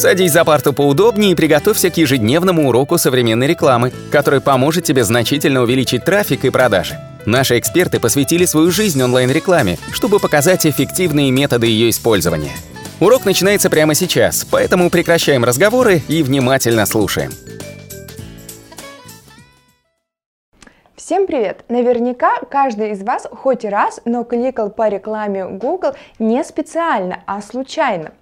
[0.00, 5.60] Садись за парту поудобнее и приготовься к ежедневному уроку современной рекламы, который поможет тебе значительно
[5.60, 6.98] увеличить трафик и продажи.
[7.26, 12.52] Наши эксперты посвятили свою жизнь онлайн-рекламе, чтобы показать эффективные методы ее использования.
[12.98, 17.32] Урок начинается прямо сейчас, поэтому прекращаем разговоры и внимательно слушаем.
[20.96, 21.66] Всем привет!
[21.68, 28.12] Наверняка каждый из вас хоть раз, но кликал по рекламе Google не специально, а случайно.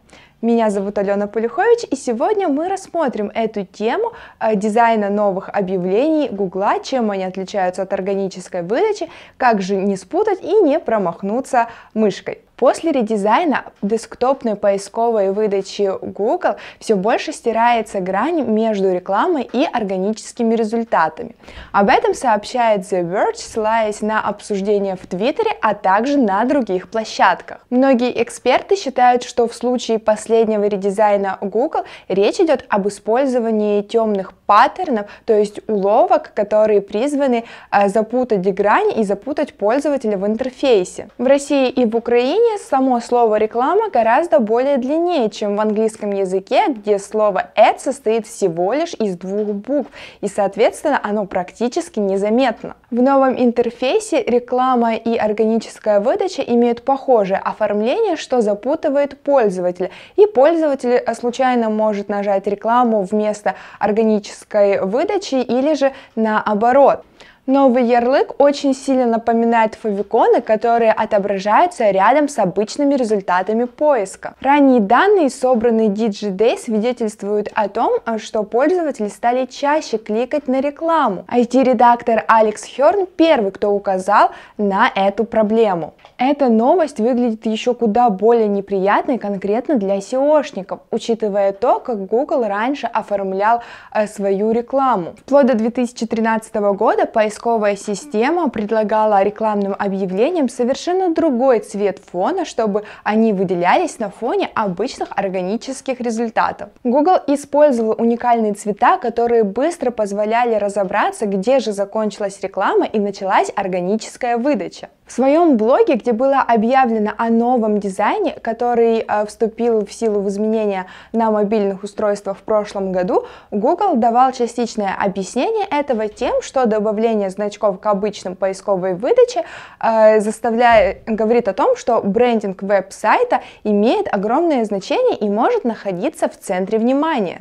[0.40, 6.78] Меня зовут Алена Полюхович, и сегодня мы рассмотрим эту тему э, дизайна новых объявлений Гугла,
[6.78, 12.38] чем они отличаются от органической выдачи, как же не спутать и не промахнуться мышкой.
[12.58, 21.36] После редизайна десктопной поисковой выдачи Google все больше стирается грань между рекламой и органическими результатами.
[21.70, 27.64] Об этом сообщает The Verge, ссылаясь на обсуждение в Твиттере, а также на других площадках.
[27.70, 35.06] Многие эксперты считают, что в случае последнего редизайна Google речь идет об использовании темных паттернов,
[35.26, 41.08] то есть уловок, которые призваны э, запутать грань и запутать пользователя в интерфейсе.
[41.18, 46.68] В России и в Украине само слово реклама гораздо более длиннее, чем в английском языке,
[46.68, 49.90] где слово ad состоит всего лишь из двух букв,
[50.20, 52.76] и соответственно оно практически незаметно.
[52.90, 61.02] В новом интерфейсе реклама и органическая выдача имеют похожее оформление, что запутывает пользователя, и пользователь
[61.04, 67.04] э, случайно может нажать рекламу вместо органической выдачи или же наоборот.
[67.48, 74.34] Новый ярлык очень сильно напоминает фавиконы, которые отображаются рядом с обычными результатами поиска.
[74.42, 81.24] Ранние данные, собранные DigiDay, свидетельствуют о том, что пользователи стали чаще кликать на рекламу.
[81.26, 85.94] IT-редактор Алекс Херн первый, кто указал на эту проблему.
[86.18, 92.88] Эта новость выглядит еще куда более неприятной конкретно для SEOшников, учитывая то, как Google раньше
[92.88, 93.62] оформлял
[93.94, 95.14] э, свою рекламу.
[95.16, 102.82] Вплоть до 2013 года поиск поисковая система предлагала рекламным объявлениям совершенно другой цвет фона, чтобы
[103.04, 106.70] они выделялись на фоне обычных органических результатов.
[106.82, 114.36] Google использовал уникальные цвета, которые быстро позволяли разобраться, где же закончилась реклама и началась органическая
[114.36, 114.88] выдача.
[115.08, 120.28] В своем блоге, где было объявлено о новом дизайне, который э, вступил в силу в
[120.28, 127.30] изменения на мобильных устройствах в прошлом году, Google давал частичное объяснение этого тем, что добавление
[127.30, 129.44] значков к обычным поисковой выдаче
[129.80, 136.38] э, заставляет, говорит о том, что брендинг веб-сайта имеет огромное значение и может находиться в
[136.38, 137.40] центре внимания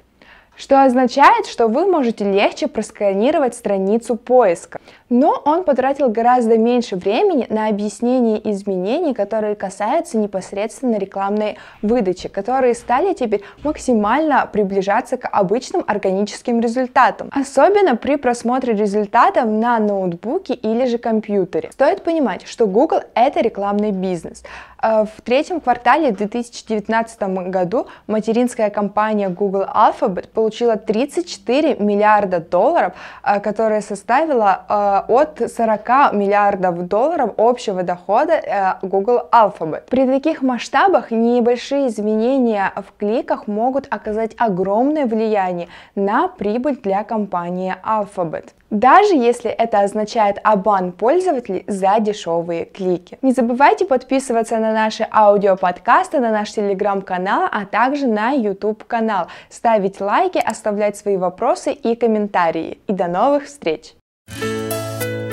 [0.58, 4.80] что означает, что вы можете легче просканировать страницу поиска.
[5.10, 12.74] Но он потратил гораздо меньше времени на объяснение изменений, которые касаются непосредственно рекламной выдачи, которые
[12.74, 20.86] стали теперь максимально приближаться к обычным органическим результатам, особенно при просмотре результатов на ноутбуке или
[20.86, 21.70] же компьютере.
[21.72, 24.44] Стоит понимать, что Google это рекламный бизнес.
[24.82, 32.94] Э, в третьем квартале 2019 году материнская компания Google Alphabet получила 34 миллиарда долларов,
[33.24, 39.84] э, которая составила э, от 40 миллиардов долларов общего дохода Google Alphabet.
[39.90, 47.76] При таких масштабах небольшие изменения в кликах могут оказать огромное влияние на прибыль для компании
[47.84, 53.18] Alphabet даже если это означает обман пользователей за дешевые клики.
[53.22, 60.02] Не забывайте подписываться на наши аудиоподкасты, на наш телеграм-канал, а также на YouTube канал, ставить
[60.02, 62.80] лайки, оставлять свои вопросы и комментарии.
[62.88, 63.94] И до новых встреч!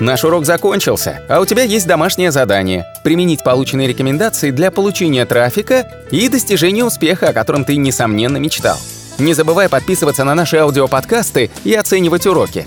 [0.01, 5.89] Наш урок закончился, а у тебя есть домашнее задание– применить полученные рекомендации для получения трафика
[6.11, 8.77] и достижения успеха, о котором ты, несомненно, мечтал.
[9.19, 12.67] Не забывай подписываться на наши аудиоподкасты и оценивать уроки.